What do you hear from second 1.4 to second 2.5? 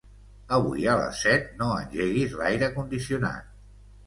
no engeguis